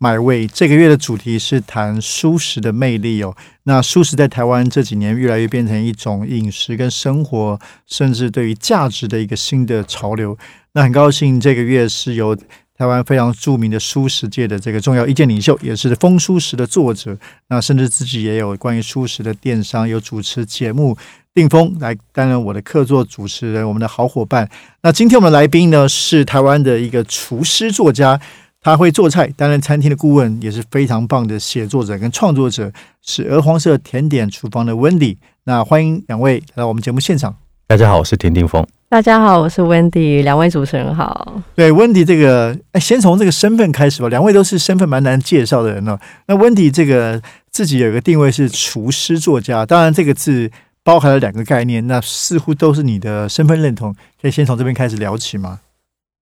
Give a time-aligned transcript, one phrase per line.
[0.00, 3.36] My Way 这个月的主题是谈舒适的魅力哦。
[3.64, 10.36] 那舒适在台湾这几年越来越变成一种饮食跟生活，甚至对于价值的一个新的潮流。
[10.72, 12.34] 那很高兴这个月是由
[12.78, 17.14] 台湾非常著名的舒适界的这个重要意见领袖，也是风舒适的作者。
[17.50, 20.96] 那甚至自己也有关于舒适的电商，有主持节目，
[21.34, 24.48] 定峰来担任我的客座主持人，我们的好伙伴。
[24.82, 28.18] 那今天我们来宾呢是台湾的一个厨师作家。
[28.62, 35.16] 他会做菜，担任餐厅的顾问，也是非常棒的写作者跟创作者，是鹅黄色甜点厨房的 Wendy。
[35.44, 37.34] 那欢迎两位来到我们节目现场。
[37.66, 38.66] 大家好，我是田定峰。
[38.90, 40.22] 大家好，我是 Wendy。
[40.22, 41.42] 两位主持人好。
[41.54, 44.10] 对，Wendy 这个，哎，先从这个身份开始吧。
[44.10, 45.98] 两位都是身份蛮难介绍的人哦。
[46.26, 50.50] 那 Wendy 这个自己有一个定位是厨师作家，当然这个字
[50.84, 53.94] 包含了两个概念，那似乎都是你的身份认同。
[54.20, 55.60] 可以先从这边开始聊起吗？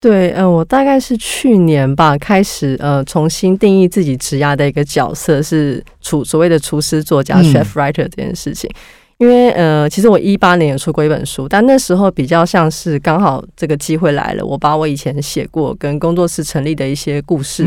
[0.00, 8.70] 对，嗯，我大概是去年吧，开始呃重新定义自己职涯的一个角色是厨所谓的厨师作家 chef writer 这件事情。
[9.18, 17.66] 因为呃，其实我一八年也出过一本书，但那时候比较像是刚好这个机会来了，我把我以前写过跟工作室成立的一些故事，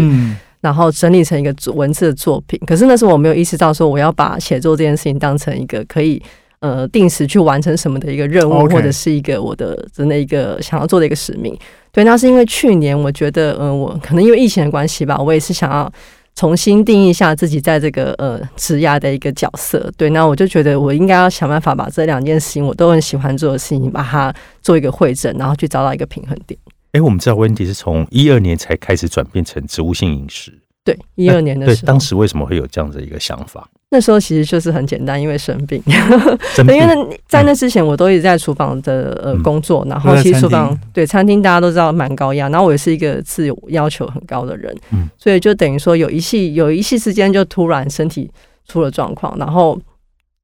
[0.62, 2.58] 然后整理成一个文字的作品。
[2.66, 6.22] 可是那时候我没有意识到说我要把写作这件事情当成一个可以
[6.62, 11.54] 呃定时去完成什么的一个任务，或者是一个我的真的一个想要做的一个使命。
[11.92, 15.92] 对，那是因为去年我觉得，嗯，我可能因为疫情的关系吧，我也是想要
[16.36, 19.92] 重新定义一下自己在这个呃职涯的一个角色。
[19.98, 26.58] 对，那我就觉得我应该要想办法把这两件事情我都很喜欢做的事情，把它做一个会诊，然后去找到一个平衡点。
[26.94, 30.58] 哎，我们知道温迪是从一二年才开始转变成植物性饮食。
[30.84, 33.70] 对，一二年的时候，当时为什么会有这样的一个想法？
[33.94, 35.84] 那时候其实就是很简单，因为生病。
[36.60, 36.96] 因为那
[37.28, 48.32] 在那之前，我都一直在厨房的呃工作，然后其实厨房对餐厅大家都知道蛮高压，然后我也是一个自由要求很高的人，嗯，所以就等于说有一系有一系之间就突然身体
[48.66, 49.74] 出了状况，然后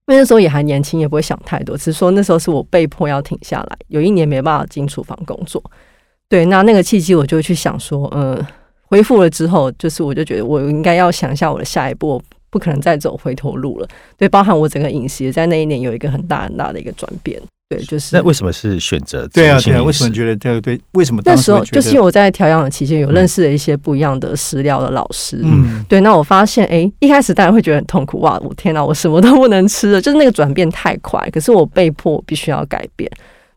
[0.08, 5.64] 因为那时候也还年轻，也不会想太多，只是说那时候是我被迫要停下来，有一年没办法进厨房工作。
[6.28, 8.46] 对，那那个契机我就去想说，嗯，
[8.88, 12.22] 恢复了之后，就是我就觉得我应该要想一下我的下一步。
[12.58, 13.88] 不可能再走回头路了，
[14.18, 19.60] 对，包含我整个饮食在那一年有一个很大很大的一个转变，对，就是那为什么是选择对啊？
[19.60, 20.80] 对啊，为什么觉得这个对？
[20.94, 33.08] 为什么那时候就是因为我在调养的期间有认识了一些不一样的食疗的老师，嗯，对，那我发现，哎，一开始大家会觉得很痛苦，哇，我天哪，我什么都不能吃了，就是那个转变太快，可是我被迫必须要改变，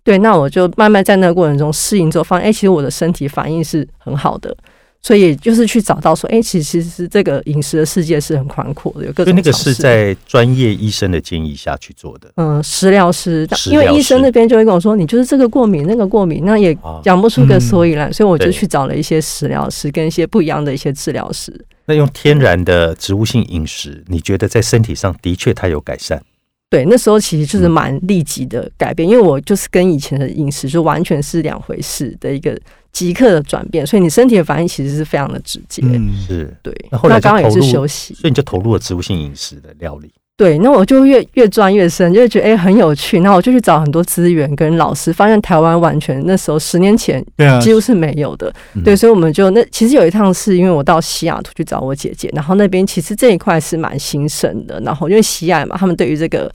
[0.04, 4.54] 对，那我就慢慢在那个过程中适应之后，发现，哎，其实我的身体反应是很好的。
[5.02, 9.34] 所以就是去找到说，哎，其实是这个饮食的世界是很宽阔的，有各种。
[9.34, 12.30] 那个是在专业医生的建议下去做的。
[12.36, 21.64] 嗯，食疗师，因为医生那边就会跟我说，你就是这个过敏，那个过敏，那也讲不出个所以然，所以我就去找了一些食疗师跟一些不一样的一些治疗师。
[21.86, 26.20] 那用天然的植物性饮食，你觉得在身体上的确它有改善？
[26.68, 32.56] 对，那时候其实就是蛮立即的改变，因为我就是跟以前的饮食就完全是两回事的一个
[32.92, 35.82] 即刻的转变，所以你身体的反应其实是非常的直接。
[35.84, 36.74] 嗯，是对。
[36.90, 40.10] 那后来刚刚也是休息，所以你就投入了植物性饮食的料理。
[40.36, 43.20] 对，那我就越越钻越深，就会觉得哎很有趣。
[43.20, 47.22] 那我就去找很多资源跟老师，发现台湾完全那时候十年前
[47.60, 48.50] 几乎是没有的。
[48.82, 54.80] 对，所以我们就那其实有一趟是因为我到西雅图去找我姐姐，然后那边其实这一块是蛮兴盛的。
[54.80, 56.50] 然后因为西雅嘛，他们对于这个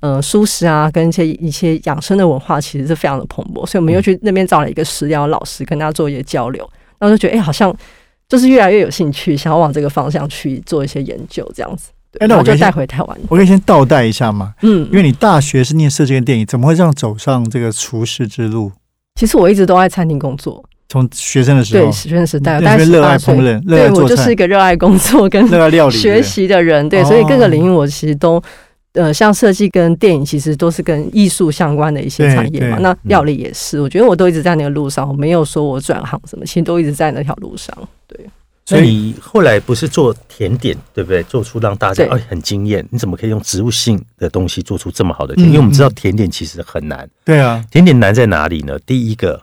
[0.00, 6.68] 呃舒适啊跟一些一些养生的文化其实是非常的蓬勃，所以我们又去那边找了一个食疗老师，跟他做一些交流。
[6.98, 7.74] 然后就觉得哎，好像
[8.28, 11.90] 就是越来越有兴趣，想要往这个方向去做一些研究，这样子。
[12.18, 13.18] 哎，那我就带回台湾。
[13.28, 14.54] 我可以先倒带一下嘛？
[14.62, 18.72] 嗯，因为你大学是念设计跟电影，怎么会这样走上这个厨师之路？
[19.14, 26.88] 其实我一直都在餐厅工作，从学生的时候，对学生时代，但是热爱烹饪，对我就是一个热爱工作 跟热爱料理学习的人。
[26.88, 28.42] 对，所以各个领域我其实都
[28.98, 32.78] 呃，像设计跟电影，其实都是跟艺术相关的一些产业嘛。
[32.78, 37.72] 那料理也是，我觉得我都一直在那个路上，我没有说我转行什么，其实都一直在那条路上。
[38.08, 38.18] 对。
[38.66, 41.22] 所以你后来不是做甜点，对不对？
[41.22, 42.86] 做出让大家哎很惊艳。
[42.90, 45.46] 你怎么可以用植物性的东西做出这么好的甜？
[45.46, 47.08] 因为我们知道甜点其实很难。
[47.24, 48.78] 对啊，甜点难在哪里呢？
[48.80, 49.40] 第一个，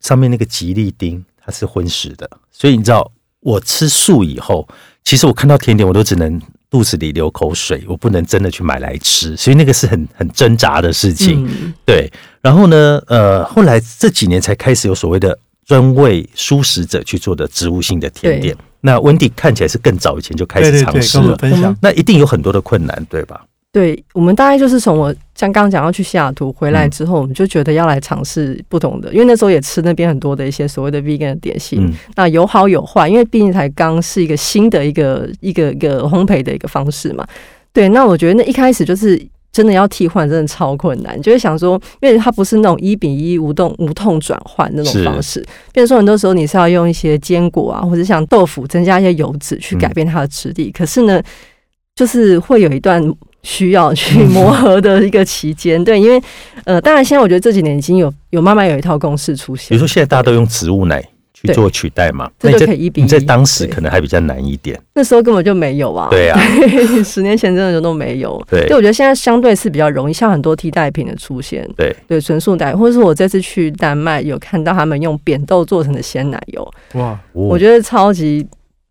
[0.00, 4.66] 上面那个吉利丁它是荤食的，所以你知道我吃素以后，
[5.04, 11.44] 其实我看到甜点我都只能肚子里流口水，我不能真的去买来吃，所以那个是很很挣扎的事情。
[11.46, 15.36] 嗯对，然后呢，呃，后来这几年才开始有所谓的
[15.66, 18.56] 专为素食者去做的植物性的甜点。
[18.80, 21.36] 那温迪看起来是更早以前就开始尝试了，
[21.82, 23.44] 那一定有很多的困难，对吧？
[23.72, 37.24] 对，我们大概就是从我像刚刚讲要去西雅图回来之后，我们就觉得要来尝试不同的，因为那时候也吃那边很多的一些所谓的 vegan 的点心，嗯，那有好有坏，因为毕竟才刚是一个新的一个一个一个烘焙的一个方式嘛。
[37.72, 39.16] 对，那我觉得那一开始就是
[39.52, 45.38] 真的要替换，真的超困难，就会想说，因为它不是那种一比一无动无痛转换那种方式，
[45.72, 51.22] 变成说很多时候你是要用一些坚果啊，或者像豆腐增加一些油脂去改变它的质地，可是呢，
[51.94, 53.00] 就是会有一段。
[53.42, 56.22] 需要去磨合的一个期间，对，因为
[56.64, 61.02] 呃，当然现在我觉得这几年已经有有慢慢有一套公式出现，比如说现在大家都用植物奶
[61.32, 63.06] 去做取代嘛，这那就可以一比一。
[63.06, 66.38] 在当时可能还比较难一点，那时候根本就没有啊，对啊，
[67.02, 68.38] 十年前真的就都没有。
[68.50, 68.66] 对。
[68.66, 78.46] 对，我觉得现在相对是比较容易，像很多替代品的出现，对，对，纯素奶，或者是我这次去丹麦有看到他们用扁豆做成的鲜奶油，哇，我我觉得超级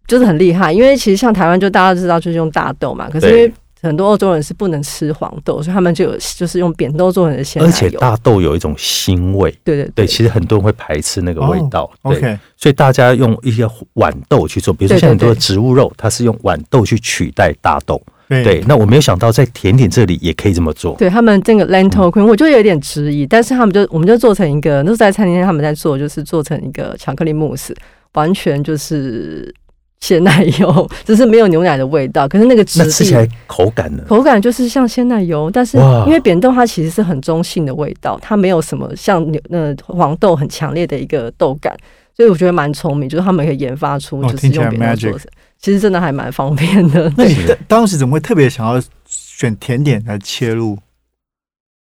[0.08, 13.66] 就是很厉害，因为其实像台湾就大家知道就是用大豆嘛，可是因为很多欧洲人是不能吃黄豆，所以他们就有就是用扁豆做成的鲜奶油，而且大豆有一种腥味，对对对，其实很多人会排斥那个味道，对，OK，所以大家用一些
[13.96, 18.44] 豌豆去做，比如说像很多的植物肉，它是用豌豆去取代大豆，对。
[18.44, 27.76] 对，那我没有想到在甜点这里也可以这么做，对他们这个 lentil cream，我就有点质疑，但是他们就我们就做成一个，那时候在餐厅他们在做，就是做成一个巧克力慕斯，
[28.14, 29.54] 完全就是
[30.02, 34.04] 鲜奶油，只是没有牛奶的味道，可是那个质地那吃起来口感呢？
[34.08, 41.76] 口感就是像鲜奶油，但是因为扁豆它其实是很中性的味道，它没有什么像牛呃黄豆很强烈的一个豆感，
[42.16, 45.28] 所以我觉得蛮聪明，就是他们可以研发出就是用扁豆 magic 做成，
[45.60, 47.12] 其实真的还蛮方便的。
[47.18, 50.78] 那你当当时怎么会特别想要选甜点来切入？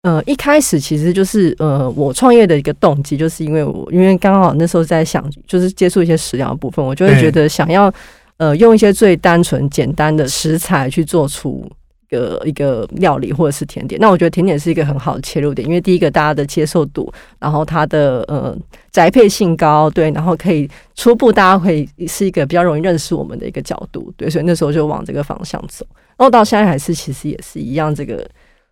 [0.03, 7.93] 呃，一开始其实就是呃，我创业的一个动机，就是因为我因为刚好那时候在想，就是接触一些食疗的部分，我就会觉得想要
[8.37, 11.69] 呃用一些最单纯简单的食材去做出
[12.09, 13.99] 一个一个料理或者是甜点。
[13.99, 18.57] 那我觉得甜点是一个很好的切入点，因为第一个大家的接受度，然后它的呃
[18.91, 25.85] 宅配性高，对，然后可以初步大家可以是一个比较容易认识我们的一个角度，对，所以那时候就往这个方向走。
[26.15, 28.25] 然后到现在还是其实也是一样，这个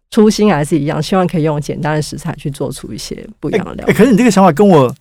[0.09, 3.97] 初心还是一样，希望可以用简单的食材去做出一些不一样的料哎、理。
[3.97, 4.93] 可是你这个想法跟我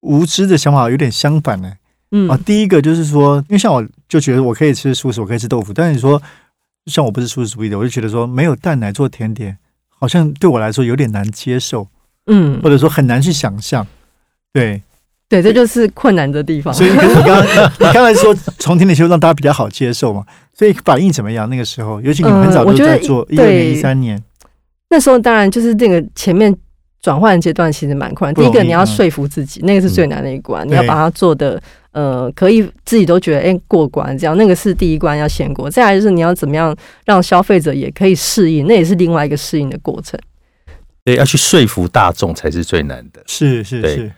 [0.00, 1.72] 无知的想法有点相反呢、
[2.12, 6.20] 嗯啊，第一个就是说，因为像我就觉得我可以吃素食，我可以吃豆腐，但是你说
[6.86, 11.88] 像我不是素食主义的，我就觉得说没有蛋奶做甜点，好像对我来说有点难接受，
[12.26, 13.86] 嗯或，者说很难去想象。
[14.52, 14.80] 对，
[15.28, 16.72] 对，这就是困难的地方。
[16.72, 20.24] 所以你刚刚你刚才说从甜点切入让大家比较好接受嘛，
[20.54, 21.50] 所以反应怎么样？
[21.50, 24.22] 那个时候，尤其你们很早就在做，一二对年、一三年，
[24.88, 26.54] 那时候当然就是这个前面
[27.00, 28.34] 转换阶段其实蛮困难。
[28.34, 31.60] 不容易第一个你要嗯说服自己，那个是最难的一关，你要把它做的
[31.92, 35.68] 呃可以自己都觉得哎、过关，这样那个是第一关要先过。
[35.68, 40.18] 再来就是你要怎么样让消费者也可以适应，那也是另外一个适应的过程。
[41.04, 43.22] 对，要去说服大众才是最难的。
[43.26, 44.12] 是是是，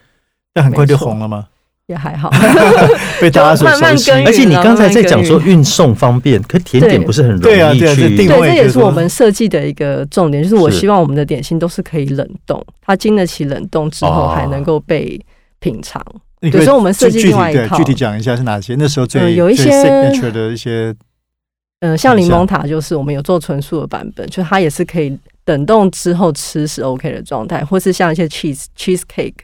[0.55, 1.47] 但很快就红了吗？
[1.89, 2.31] 也还好，
[3.21, 4.25] 被大家所慢慢熟悉。
[4.25, 15.19] 而且你刚才在讲说运送方便，可甜点不是很容对啊对啊易去对，位就是说这也是我们设计的一个重点，就是我希望我们的点心都是可以冷冻，它经得起冷冻之后哦还能够被
[15.59, 16.03] 品尝。
[16.41, 18.77] 对所以我们设计具具体另外一套对具体讲一下是哪些？
[18.79, 20.95] 那时候最、呃有一些 signature 的一些
[21.81, 25.17] 嗯、像柠檬塔就是我们有做纯素的版本，就它也是可以
[25.47, 29.35] 冷冻之后吃是 OK 的状态，或是像一些 cheese cheese cake，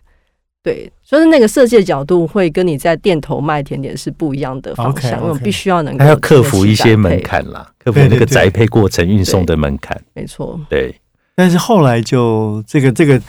[0.63, 10.01] 对，就是那个设计的角度会跟你在店头卖甜点是不一样的方向，因为我们必须要能够还要克服一些门，槛啦，克服那个宅配过程、运送的门槛。
[10.15, 10.59] 没错。
[10.69, 10.95] 对，
[11.37, 13.21] 但是后来就这个这个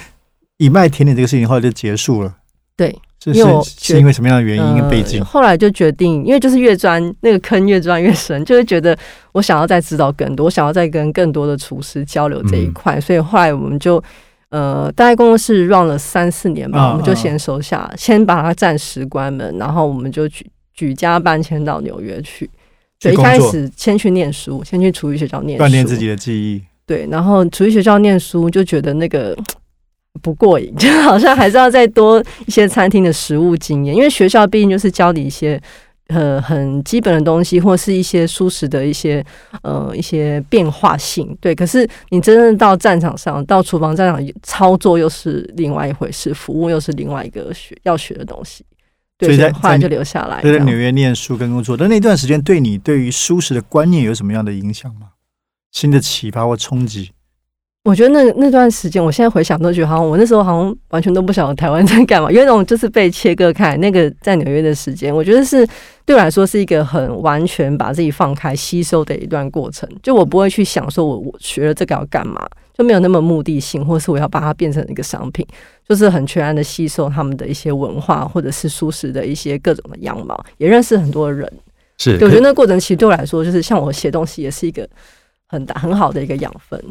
[0.57, 2.33] 以卖甜点这个事情后来就结束了。
[2.77, 5.25] 对，是因为是是因为什么样的原因跟背景呃？？
[5.25, 8.97] 后来就决定，因为就是越钻那个坑越钻越深，就会觉得
[9.31, 14.01] 我想要再知道更多，我想要再跟更多的厨师交流这一嗯块，所以后来我们就
[14.55, 22.49] 呃，大概工作室 run 了三四年吧，啊我们就先收下，先把它暂时关门，然后我们就举举家搬迁到纽约去。
[23.01, 26.63] 对，一开始先去念书，先去厨艺学校念书，锻炼自己的记忆。
[26.85, 29.37] 对，然后厨艺学校念书就觉得那个
[30.21, 35.61] 不过瘾，就好像还是要再多一些餐厅的食物经验，因为学校毕竟就是教你一些
[36.07, 39.25] 呃很基本的东西，或是一些舒适的一些
[39.63, 41.35] 呃一些变化性。
[41.41, 48.63] 对，可是你真正到战场上，到厨房战场操作又是另外一回事，服务又是另外一个学要学的东西。
[49.17, 50.41] 对，所以在在后来就留下来。
[50.41, 55.11] 对，在纽约念书跟工作，但那段时间对你对于舒适的观念有什么样的影响吗？
[55.71, 57.11] 新的启发或冲击？
[57.85, 63.77] 我觉得那那段时间，我现在回想都觉得，好像我那时候好像完全都不晓得台湾在干嘛，有一种就是被切割开。
[63.77, 65.65] 那个在纽约的时间，我觉得是
[66.03, 69.87] 对我来说是一个很完全把自己放开、吸收的一段过程。
[70.01, 72.43] 就我不会去想说我我学了这个要干嘛，
[72.75, 75.45] 就没有那么目的性，或是我要把它变成一个商品，
[75.87, 81.47] 就是很全然的吸收他们的一些文化，或者是舒适的一些各种的样貌，也认识很多人。
[81.99, 84.89] 是，对我觉得那个过程其实对我来说，就是像我写东西，也是一个
[85.45, 86.83] 很大很好的一个养分。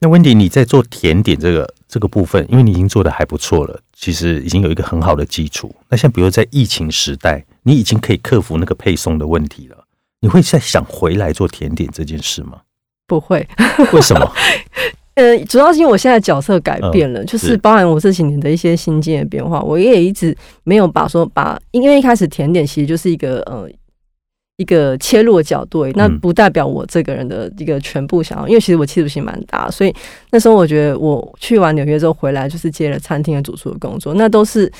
[0.00, 5.74] 那温迪，你在做甜点这个这个部分，因为你已经做的还不错了，其实已经有一个很好的基础。
[5.88, 9.84] 那像比如在疫情时代，你已经可以克服那个配送的问题了，
[10.20, 12.60] 你会再想回来做甜点这件事吗？
[13.06, 13.48] 不会，
[13.94, 14.32] 为什么？
[15.14, 23.66] 呃，主要是因为我现在角色改变了，就是是包含我这几年的一些心境的变化，我也一直没有把说把，因为一开始甜点其实就是一个呃
[24.56, 29.94] 一个切入的角度而已，那嗯不代表我这个人的一个全部想要，因为其实我企图心蛮大，所以
[30.30, 34.70] 那时候我觉得我去完纽约之后回来，就是接了餐厅的主厨的工作，那都是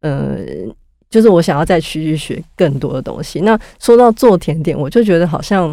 [0.00, 0.38] 呃。
[1.10, 3.42] 就是我想要再去去学更多的东西。
[3.42, 5.72] 那说到做甜点，我就觉得好像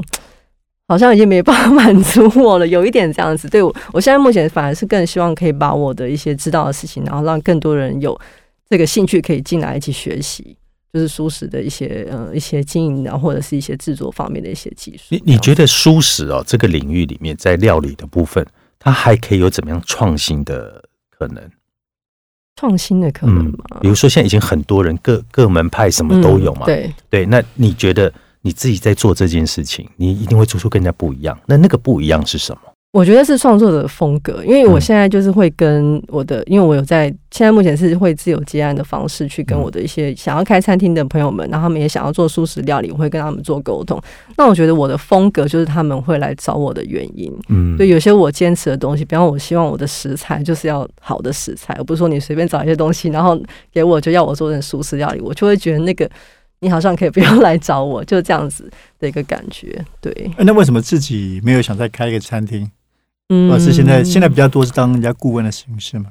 [0.87, 3.49] 好像已经没办法 满足我了，有一点这样子。
[3.49, 8.15] 对我，我现在目前反而是更希望可以把我的一些知道的事情，然后让更多人有
[8.69, 10.55] 这个兴趣可以进来一起学习，
[10.93, 15.03] 就是舒适的一些呃一些经营啊，或者是一些制作方面的一些技术。
[15.09, 18.45] 你你觉得舒适哦这个领域里面，在料理的部分，
[18.77, 21.49] 它还可以有怎么样创新的可能？
[22.57, 23.79] 创新的可能嗯吗？
[23.81, 31.39] 比如说现在已经很多人各各门派什么都有嘛，嗯对，对，那你觉得你自己在做这件事情，你一定会做出更加不一样。
[31.47, 32.70] 那那个不一样是什么？
[32.91, 43.97] 我觉得是创作者的风格，因为我嗯现在就是会跟我的，因为我有在现在目前是会自由接案的方式去跟嗯我的一些想要开餐厅的朋友们，然后他们也想要做素食料理，我会跟他们做沟通。
[44.35, 47.33] 那我觉得我的风格就是他们会来找我的原因。
[47.47, 56.09] 嗯，对，有些我坚持的东西，比方我希望我的食材就是要好的食材，而不是说你随便找一些东西，然后给我就要我做成素食料理，我就会觉得那个
[56.59, 58.69] 你好像可以不用 来找我，就这样子
[58.99, 59.81] 的一个感觉。
[60.01, 62.69] 对，哎那为什么自己没有想再开一个餐厅？
[63.33, 66.07] 嗯而是现在现在比较多是当人家顾问的形式嘛？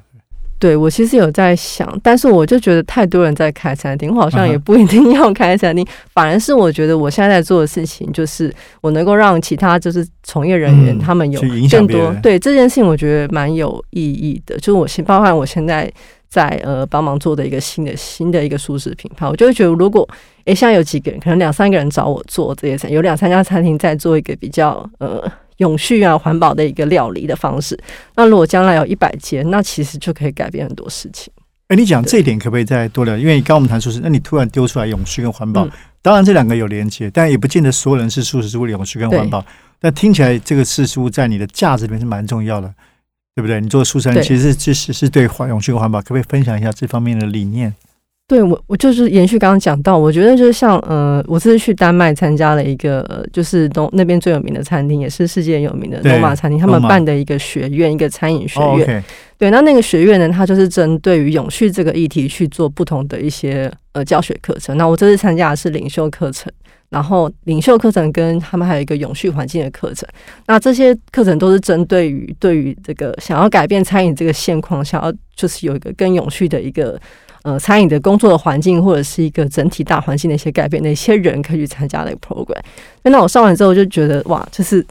[0.57, 14.55] 对我其实有在想，但是我就觉得太多人在开餐厅，我好像也不一定要开餐厅，反而是我觉得我现在在做的事情，就是我能够让其他就是从业人员、嗯他们有更多对这件事情，我觉得蛮有意义的。
[14.57, 15.91] 就是我现包含我现在
[16.29, 20.07] 在呃帮忙做的一个新的新的一个舒适品牌，我就会觉得如果
[20.45, 25.23] 诶现在有几个人，可能两三个人找我做这些餐，有两三家餐厅在做一个比较呃。
[25.61, 27.79] 永续啊，环保的一个料理的方式。
[28.15, 31.31] 那如果将来有一百间，那其实就可以改变很多事情。
[31.69, 33.17] 哎，你讲这一点可不可以再多聊？
[33.17, 35.71] 因为刚刚我们谈素食，那你突然丢出来永续跟环保，嗯
[36.03, 39.45] 当然这两个有连接，但也不见得所有人是素食是为了永续跟环保。
[39.79, 42.67] 但听起来这个事物在你的价值里面是蛮重要的，
[43.35, 43.61] 对不对？
[43.61, 47.71] 你做素食其实其实是对环永续跟环保，可不可以分享一下这方面的理念？
[48.31, 59.03] 对我，我就是延续刚刚讲到，我觉得就是像呃，我这次去丹麦参加了一个，呃就是东那边最有名的餐厅，也是世界有名的对罗马餐厅，他们办的一个学院，一个餐饮学哦院。
[59.37, 64.77] 对，那那个学院呢，它就是针对于永续这个议题去做不同的一些呃教学课程。
[64.77, 66.49] 那我这次参加的是领袖课程，
[66.87, 70.07] 然后领袖课程跟他们还有一个永续环境的课程。
[70.47, 76.97] 那这些课程都是针对于对于这个想要改变餐饮这个现况，想要就是有一个更永续的一个
[77.43, 82.59] 呃餐饮的工作的环境，或者是一个整体大环境的一些改变哪些人可以去参加那个 program。
[83.03, 84.85] 那我上完之后就觉得哇，就是。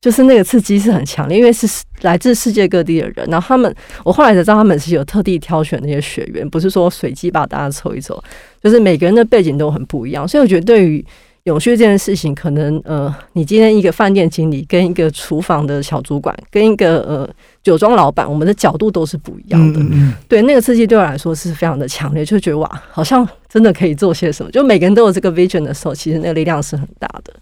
[0.00, 1.66] 就是那个刺激是很强烈，因为是
[2.02, 3.74] 来自世界各地的人，然后他们，
[4.04, 8.16] 我后来才知道他们是有特地挑选那些学员，不是说随机把大家抽一抽，
[8.62, 11.04] 就是每个人的背景都很不一样，所以我觉得对于
[11.48, 17.28] 永续这件事情，可能呃，你今天一个饭店经理跟一个厨房的小主管跟一个呃
[17.62, 27.32] 酒庄老板，我们的角度都是不一样的，嗯嗯对那个刺激对我来说是非常的强烈，就觉得哇，好像真的可以做些什么，就每个人都有这个 vision 的时候，其实那个力量是很大的。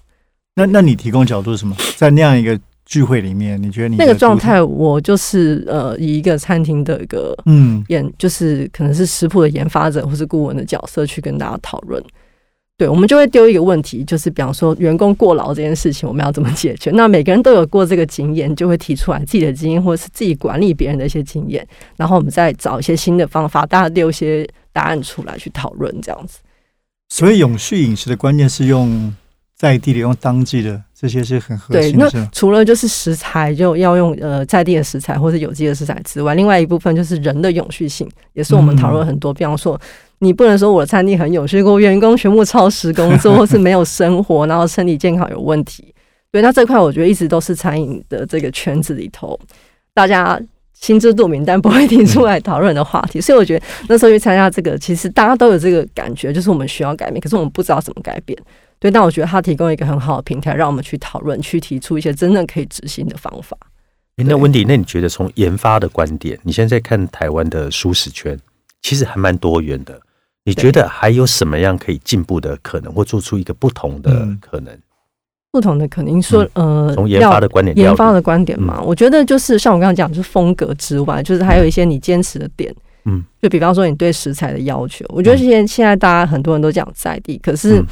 [0.55, 1.75] 那那你提供角度是什么？
[1.97, 12.01] 在那样一个聚会里面，你觉得你那个状态，我就是呃，以一个餐厅的一个嗯，研，就是可能是食谱的研发者或是顾问的角色去跟大家讨论。
[12.78, 16.90] 对，我们就会丢一个问题，就是比方说员工过劳这件事情，我们要怎么解决？
[16.90, 21.66] 那每个人都有过这个经验，就会提出来自己的经验，或者是自己管理别人的一些经验，
[21.97, 26.40] 然后我们再找一些新的方法，大家丢一些答案出来去讨论，这样子。
[27.09, 29.14] 所以永续饮食的关键是用
[29.54, 32.29] 在地的、用当季的这些是很核对，那心的是吗。
[32.33, 39.35] 除了就是食材就要用呃在地的食材或者有机的食材之外，另外一部分就是人的永续性，也是我们讨论很多。
[39.35, 39.79] 比方说，
[40.21, 45.93] 你不能说我的餐厅很永续，我员工全部超时工作，或是没有生活，然后身体健康有问题。
[46.33, 49.38] 对，那这块我觉得一直都是餐饮的这个圈子里头，
[49.93, 50.41] 大家
[50.73, 53.21] 心知肚明，但不会提出来讨论的话题。
[53.21, 58.38] 所以我觉得那时候去参加这个，其实大家都有这个感觉，就是我们需要改变，可是我们不知道怎么改变。
[58.87, 63.57] 对，但我觉得他提供一个很好的平台，让我们去讨论，去提出一些真正可以执行的方法。
[64.19, 68.38] 诶那温迪，那你觉得从研发的观点，你现在看台湾的舒适圈，
[68.81, 70.00] 其实还蛮多元的。
[70.45, 74.73] 你觉得还有什么样可以进步的可能，或做出一个不同的嗯可能？
[75.50, 82.73] 不同的可能，你说、呃，从研发的观点，研发的观点嘛，我觉得就是像我刚刚讲，就是风格之外，就是还有一些你坚持的点。
[83.07, 87.87] 嗯，就比方说你对食材的要求，我觉得现现在大家很多人都讲在地，可是嗯。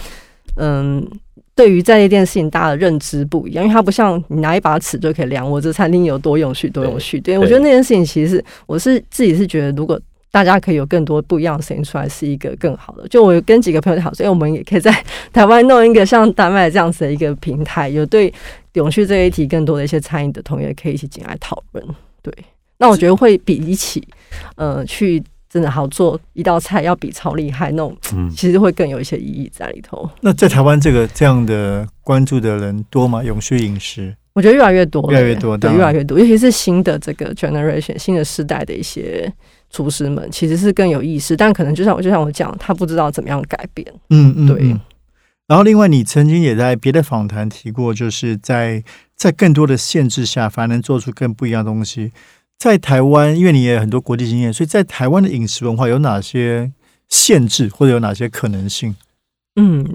[1.56, 7.20] 对于在地这件事情，大家的认知不一样，因为它不像你拿一把尺就可以量我这餐厅有多永续、多永续。
[7.20, 10.00] 对我觉得那件事情，其实我是自己是觉得，如果
[10.32, 13.06] 大家可以有更多不一样的声音出来，是一个更好的。
[13.06, 14.92] 就我跟几个朋友讨论，以我们也可以在
[15.32, 18.34] 台湾弄一个像丹麦这样子的一个平台，有对
[18.72, 21.86] 永续这一题更多的一些餐饮的同业可以一起进来讨论。
[22.20, 22.34] 对，
[22.78, 24.02] 那我觉得会比一起
[24.56, 25.22] 呃去。
[25.54, 30.10] 真的好做一道菜，要比超厉害那种，嗯其实会更有一些意义在里头。
[30.20, 33.22] 那在台湾这个这样的关注的人多吗？
[33.22, 39.32] 永续饮食，我觉得越来越多了，越来越多对，越来越多，尤其是新的这个 generation 新的世代的一些
[39.70, 43.86] 厨师们，其实是更有意识，但可能就像我就像我讲，他不知道怎么样改变。
[44.10, 44.80] 嗯嗯，对嗯
[45.46, 48.82] 然后另外，你曾经也在别的访谈提过，就是在
[49.14, 52.10] 在更多的限制下，反而能做出更不一样的东西。
[52.58, 56.72] 在台湾，因为你也有很多国际经验，所以在台湾的饮食文化有哪些
[57.08, 58.94] 限制，或者有哪些可能性？
[59.56, 59.86] 嗯，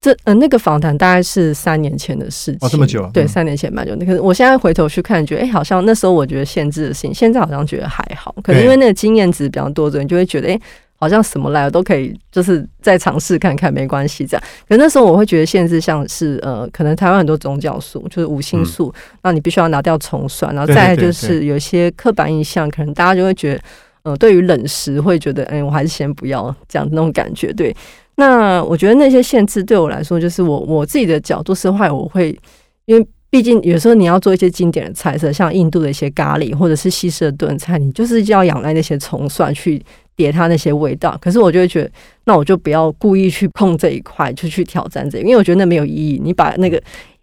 [0.00, 3.94] 这呃那个访谈大概是三年前的事情，哦这么久对，嗯三年前蛮久。
[3.98, 8.34] 可是我现在回头去看，觉得哎、好像那时候我觉得限制的事情，现在好像觉得还好。
[8.42, 10.60] 可能因为那个经验值比较多的，你就会觉得哎。
[11.00, 14.42] 好像什么来了都可以，就是再尝试看看，没关系这样。
[14.68, 18.92] 可那时候我会觉得限制像是呃，可能台湾很多宗教素，就是五星素，
[19.22, 23.60] 那、你必须要拿掉重算，然后再就是有一些刻板印象，可能大家就会觉得，
[24.02, 27.50] 呃，对于冷食会觉得，哎、我还是先不要这样那种感觉。
[27.54, 27.74] 对，
[28.16, 32.38] 那我觉得那些限制对我来说，就是我我自己的角度是坏，我会
[32.84, 33.06] 因为。
[33.32, 39.80] 毕竟有时候你要做一些经典的菜色，像印度的一些咖喱或者是西式的炖菜，你就是要仰赖那些葱蒜去
[40.20, 41.16] 叠它那些味道。
[41.20, 41.90] 可是我就会觉得，
[42.24, 46.20] 那我就不要故意去碰这一块，就去挑战这，因为我觉得那没有意义。
[46.22, 46.80] 你把那个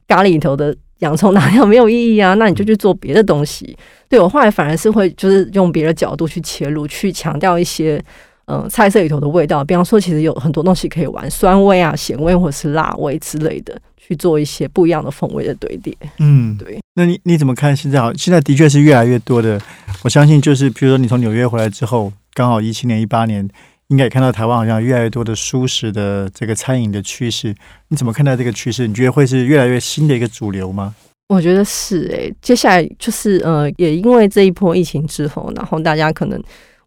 [0.08, 3.78] 咖喱里头的洋葱拿掉没有意义啊，那你就去做别的东西。
[4.10, 8.04] 对我后来反而是会就是用别的角度去切入，去强调一些。
[8.50, 15.94] 嗯，菜色里头的味道，比方说，其实有很多东西可以玩，酸味啊、咸味或是辣味之类的，去做一些不一样的风味的堆叠。
[16.20, 16.80] 嗯，对。
[16.96, 18.00] 那你你怎么看现在？
[18.00, 19.60] 好，现在的确是越来越多的。
[20.02, 23.50] 我相信，就是比如说你从纽约回来之后，刚好一七年、一八年，
[23.88, 27.56] 应该也看到台湾好像越来越多的舒适的这个餐饮的趋势。
[27.88, 28.88] 你怎么看待这个趋势？
[28.88, 30.94] 你觉得会是越来越新的一个主流吗？
[31.30, 36.40] 我觉得是诶、接下来就是呃，也因为这一波疫情之后，然后大家可能。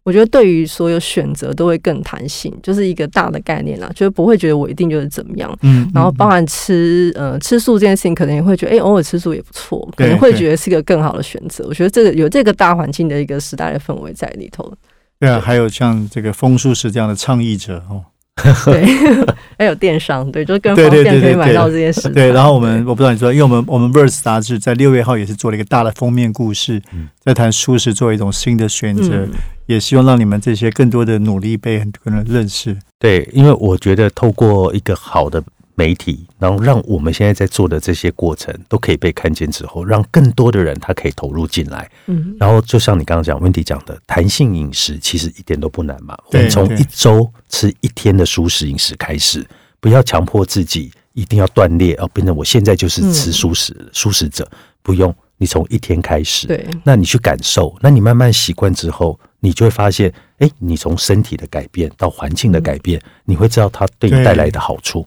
[0.03, 5.55] 我觉得对于所有选择都会更弹性，就是一个大的概念啦，就是不会觉得我一定就是怎么样。
[5.61, 11.63] 嗯，然后包含吃呃吃素这件事情，可能也会觉得哎、偶尔吃素也不错，可能会觉得是一个更好的选择。
[11.67, 14.73] 我觉得这个有这个大环境的一个时代的氛围在里头。
[15.21, 15.29] 对。
[15.29, 18.03] 啊，还有像这个风素食这样的倡议者哦，
[18.65, 18.83] 对，
[19.57, 22.09] 还有电商，对，就更对方对对对便可以买到对这些食材。
[22.09, 29.29] 对，然后我们我不知道你说，因为我们我们 Verse 杂志在六月号也是做了一个大的封面故事嗯，在谈素食作为一种新的选择，嗯。
[29.67, 32.75] 也希望让你们这些更多的努力被很多人认识。
[32.99, 35.41] 对，因为我觉得透过一个好的
[35.75, 41.89] 媒体，然后让我们现在在做的这些过程都可以被看见之后，让更多的人他可以投入进来。
[42.07, 46.17] 嗯，然后就像你刚刚讲，温迪讲的，弹性饮食其实一点都不难嘛。
[46.27, 49.45] 我对从一周吃一天的素食饮食开始，
[49.79, 54.49] 不要强迫自己一定要断裂哦，变成我现在就是吃素食素食者，
[54.81, 55.13] 不用。
[55.37, 65.03] 你从一天开始，对，那你去感受，那你慢慢习惯之后，你就会发现，哎，你从身体的改变到环境的改变，你会知道它对你对带来的好处。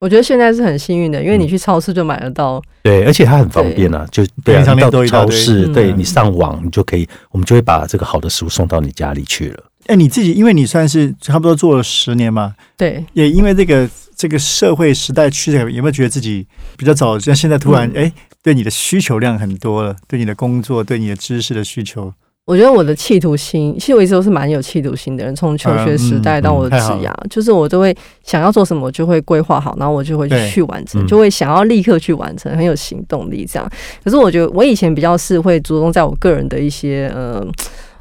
[0.00, 2.62] 我觉得现在是很幸运的，因为你去超市就买得到。
[2.82, 9.64] 对，而且它很方便啊，就对啊，到超市，嗯对你上网，你就可以，我们就会把这个好的食物送到你家里去了。
[9.86, 17.18] 哎，你自己因为你算是差不多做了十年嘛，对，也因为这个这个社会时代趋势，有没有觉得自己比较早？
[17.18, 22.12] 像现在突然嗯哎、对你的需求量很多了，对你的工作、对你的知识的需求
[22.48, 25.36] 我觉得我的企图心，其实我一直都是蛮有企图心的人。
[25.36, 33.70] 从求学时代到我的职涯，就是我都会想要做什么，我就会规划好，然后我就会去完成，就会想要立刻去完成，很有行动力这样。
[34.02, 37.46] 可是我觉得我以前比较是会着重在我个人的一些呃。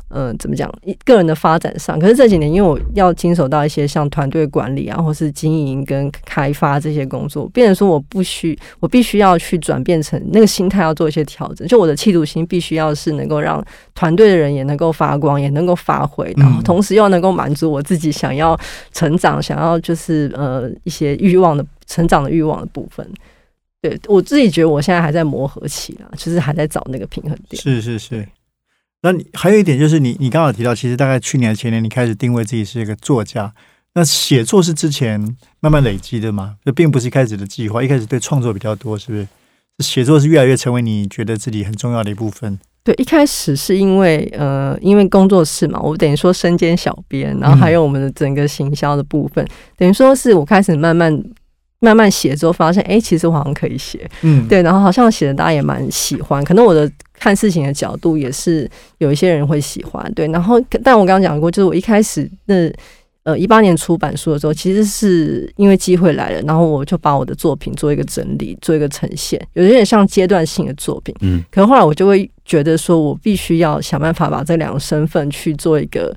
[0.10, 0.72] 嗯，怎么讲？
[1.04, 11.67] 个人的发展上，可是这几年，因为我要经手到一些像团队管理啊，或是经营跟开发这些工作，变成说我不需，我必须要去转变成那个心态，要做一些调整。
[11.67, 13.62] 就我的企图心，必须要是能够让
[13.93, 18.58] 团队的人也能够发光，也能够发挥，然后同时又能够满足我自己想要
[18.93, 23.06] 成长、想要就是呃一些欲望的成长的欲望的部分。
[23.82, 27.62] 对我自己觉得，我现在还在磨合期啦，就是还在找那个平衡点。
[27.62, 28.28] 是是是。
[29.04, 33.54] 那你还有一点就是，你你刚好提到，其实大概去年前年，你开始定位自己是一个作家。
[33.94, 35.20] 那写作是之前
[35.60, 36.56] 慢慢累积的嘛？
[36.66, 39.28] 这并不是一开始的计划，一开始对创作比较多，是不是？
[39.84, 42.60] 写作是越来越成为你觉得自己很重要的一部分。
[42.84, 51.24] 对，一开始是因为呃，因为工作室嘛，我等于说身兼小编，然后还有我们的整个行销的部分，等于说是我开始慢慢。
[51.80, 62.72] 慢慢写之后，发现哎，其实我好像可以写，嗯，对，然后好像写的大家也蛮喜欢，可能我的看事情的角度也是有一些人会喜欢，对，然后但我刚刚讲过，就是我一开始那
[63.24, 76.16] 呃一八年出版书的时候，其实是因为机会来了，然后我就把我的作品做一个整理，做一个呈现，有点像阶段性的作品，嗯，可能后来我就会觉得说我必须要想办法把这两个身份去做一个。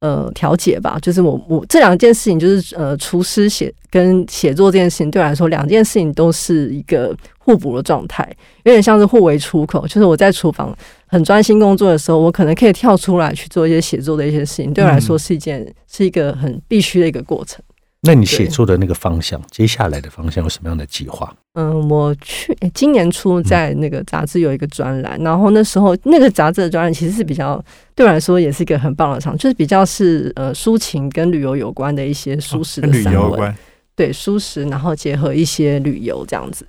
[0.00, 8.26] 呃，调解吧，就是我我这两件事情，就是呃，厨师写跟写作这件事情，对我来说，两件事情都是一个互补的状态，
[8.64, 9.86] 有点像是互为出口。
[9.86, 10.74] 就是我在厨房
[11.06, 17.62] 很专心工作的时候，我可能可以跳出来去做一些写作的一些事情，对我来说是一件是一个很必须的一个过程。
[18.02, 21.30] 那你写作的那个方向，接下来的方向有什么样的计划？
[21.52, 27.62] 嗯，我去今年初在那个杂志有一个专栏，然后那时候那个杂志的专栏其实是比较
[27.94, 33.54] 对我来说也是一个很棒的场，就是比较是呃抒情跟旅游有关的一些舒适的散文，
[33.94, 36.66] 对，舒适，然后结合一些旅游这样子，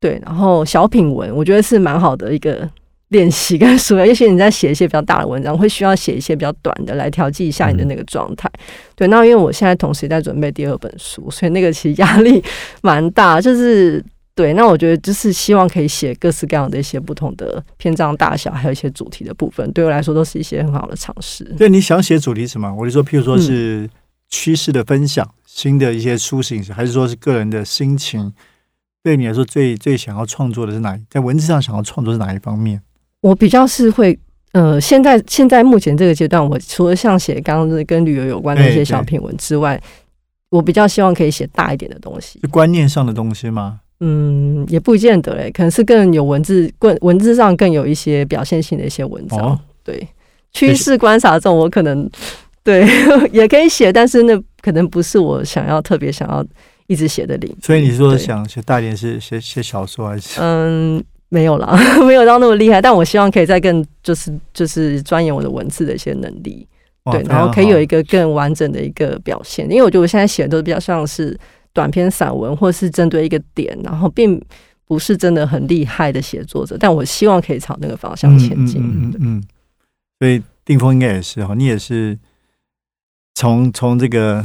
[0.00, 2.68] 对，然后小品文，我觉得是蛮好的一个。
[3.12, 8.50] 练习跟书，也许你在写一些比较大的文章，会需要写一些比较短的来调剂一下你的那个状态。
[8.96, 12.42] 对，那因为我现在同时在准备第二本书，所以那个其实压力
[12.80, 13.40] 蛮大。
[13.40, 14.02] 就是
[14.34, 21.44] 对，那我觉得就是希望可以写各式各样的一些不同的篇章大小，还有一些主题的部分，对我来说都是一些很好的尝试。
[21.58, 22.74] 对，你想写主题什么？
[22.74, 23.88] 我就说，譬如说是
[24.30, 28.32] 趋势的分享，新的一些书信，还是说是个人的心情？
[29.02, 30.98] 对你来说，最最想要创作的是哪？
[31.10, 32.80] 在文字上想要创作是哪一方面？
[33.22, 34.18] 我比较是会，
[34.50, 39.80] 呃，现在现在目前这个阶段，我除了像写刚刚跟旅游有关的一些小品文之外，
[40.50, 43.78] 我比较希望可以写大一点的东西，是观念上的东西吗？
[44.00, 49.56] 嗯，也不见得嘞，可能是更有文字，更文字上更有一些表现性的一些文章。
[49.84, 50.06] 对，
[50.52, 52.10] 趋势观察这种，我可能
[52.64, 52.84] 对
[53.30, 56.44] 也可以写，但是那可能不是我想要特别想要
[56.88, 57.56] 一直写的领域。
[57.62, 60.40] 所以你说想写大一点，是写写小说还是？
[60.40, 61.00] 嗯。
[61.32, 61.74] 没有啦，
[62.06, 66.68] 没有到那么厉害，但我希望可以再更就是就是钻研我的文字的一些能力，
[67.10, 69.64] 对，然后可以有一个更完整的一个表现。
[69.70, 71.34] 因为我觉得我现在写的都比较像是
[71.72, 74.38] 短篇散文，或是针对一个点，然后并
[74.86, 78.82] 不是真的很厉害的写作者，但我希望可以朝那个方向前进。
[78.82, 79.44] 嗯嗯嗯。
[80.20, 82.18] 所以定峰应该也是哈，你也是
[83.34, 84.44] 从从这个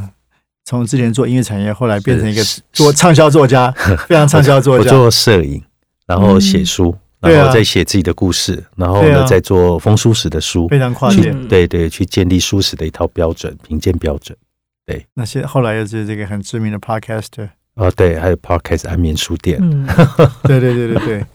[0.63, 3.69] 从之前做音乐产业，后来变成一个做畅销作家，
[4.08, 5.62] 非常畅销作家， 做摄影。
[6.08, 11.32] 然后写书，然后再写自己的故事，然后呢，再做风书史的书，非常跨界。
[11.50, 14.36] 对对，去建立书史的一套标准评鉴标准。
[14.86, 19.60] 对，那些后来又是这个很知名的 podcaster 啊，对，还有 podcast 安眠书店。
[20.43, 21.26] 对对对对对。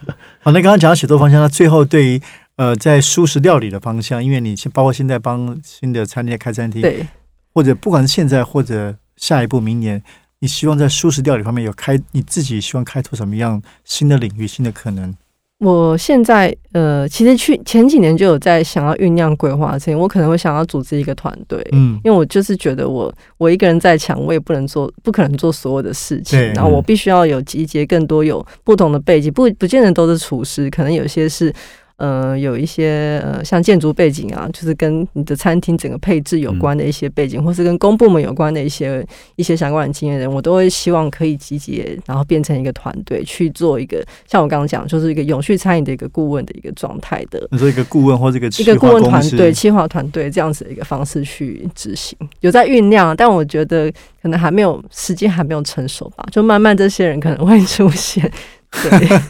[0.40, 2.22] 好，那刚刚讲到写作方向，那最后对于
[2.56, 7.06] 呃，在素食料理的方向，因为你包括现在帮新的餐厅开餐厅，对，
[7.52, 10.02] 或者不管是现在或者下一步明年。
[10.42, 15.14] 你希望在素食料理方面有开你自己希望开拓什么样新的领域、新的可能？
[15.58, 31.54] 我现在呃，其实去前几年就有在想要酝酿规划，这我可能会想要组织一个团队，嗯，因为我就是觉得我我一个人在强，我也不能做，不可能做所有的事情，然后我必须要有集结更多有不同的背景，不不见得都是厨师，可能有些是。
[32.02, 47.46] 呃，有一些呃，像建筑背景啊，就是跟你的餐厅整个配置有关的一些背景，或是跟公部门有关的一些一些相关的经验人，我都会希望可以集结，然后变成一个团队去做一个，像我刚刚讲，就是一个永续餐饮的一个顾问的一个状态的。
[47.52, 53.88] 你说一个顾问或者一个一个顾问团队、企划团队这样子的一个方式去执行，有在酝酿，但我觉得
[54.20, 58.28] 可能还没有时间还没有成熟吧，就慢慢这些人可能会出现。
[58.72, 59.20] 对，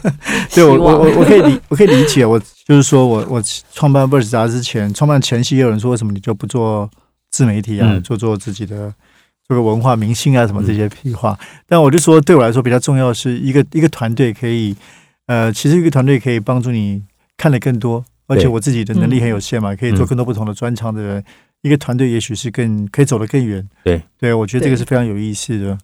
[0.55, 6.89] 对我我我我可以理我可以理解，我就是说我我创办 Verse 杂志前，创办前夕也有人说，为什么你就不做
[7.31, 8.01] 自媒体啊，嗯。
[8.01, 8.93] 做做自己的
[9.47, 11.37] 做个文化明星啊什么这些屁话？
[11.67, 14.75] 但我就说，对我来说比较重要的是一个一个团队可以，
[15.27, 17.01] 呃，其实一个团队可以帮助你
[17.37, 21.23] 看得更多，而且我自己的能力很有限嘛，可以做更多不同的专长的人。
[21.63, 24.01] 一个团队也许是更可以走得更远，对。
[24.19, 25.77] 对，我觉得这个是非常有意思的。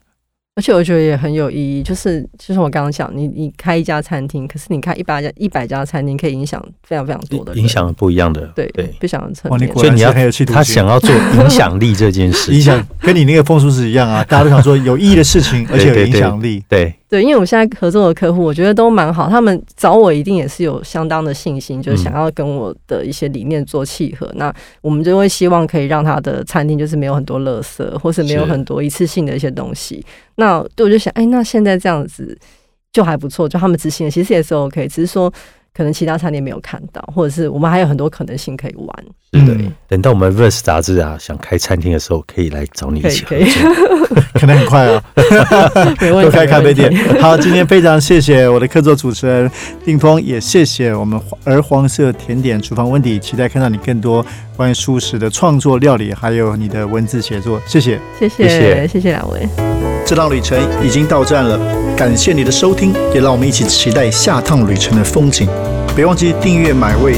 [0.59, 7.63] 而且我觉得也很有意义，就是就像我刚刚讲，你你开一家餐厅，可是你开一百家一百家餐厅，可以影响非常非常多的人。
[7.63, 9.67] 影响不一样的，对对，不想的层哇，你。
[9.67, 10.55] 果然是所以你要很有企图心。
[10.55, 16.61] 他想要做影响力这件事 影，响跟你那个风俗是一样啊，大家都想说有意义的事情， 而且有影响力。
[16.67, 24.31] 对对，因为我现在合作的客户，我觉得都蛮好，他们找我一定也是有相当的信心，就是想要跟我的一些理念做契合。
[24.35, 30.05] 那我们就会希望可以让他的餐厅就是没有很多垃圾，或是没有很多一次性的一些东西。
[30.35, 32.37] 那对我就想，哎，那现在这样子
[32.93, 35.33] 就还不错，就他们执行的其实也是 OK，只是说
[35.73, 39.05] 可能其他餐厅没有看到，或者是我们还有很多可能性可以玩。
[39.31, 44.23] 嗯对，等到我们 Verse 杂志啊想开餐厅的时候，可以来找你一起合可以可以作。
[44.33, 45.03] 可能很快啊，
[46.01, 46.31] 没问题。
[46.31, 46.91] 都开咖啡店。
[47.21, 49.49] 好，今天非常谢谢我的客座主持人
[49.85, 54.25] 定峰，也谢谢我们儿黄色甜点厨房温迪，期待看到你更多
[54.59, 57.61] 关于素食的创作、料理，还有你的文字写作。
[57.65, 57.97] 谢谢。
[58.19, 59.47] 谢谢谢谢谢谢两位。
[60.05, 61.57] 这趟旅程已经到站了，
[61.95, 65.47] 感谢你的收听，也让我们一起期待下趟旅程的风景。
[65.95, 67.15] 别忘记订阅买位。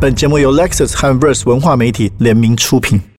[0.00, 3.02] 本节目由 Lexus 和 Verse 文化媒体联名出品。